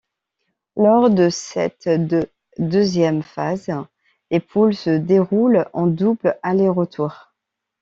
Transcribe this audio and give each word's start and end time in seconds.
Lors 0.77 1.11
de 1.11 1.29
cette 1.29 1.87
de 1.87 2.27
deuxième 2.57 3.21
phase, 3.21 3.69
les 4.31 4.39
poules 4.39 4.73
se 4.73 4.89
déroulent 4.97 5.69
en 5.73 5.85
double 5.85 6.39
aller-retour. 6.41 7.31